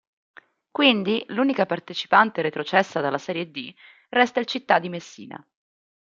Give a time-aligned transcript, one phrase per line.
[0.71, 3.71] Quindi l'unica partecipante retrocessa dalla Serie D
[4.09, 5.47] resta il Città di Messina.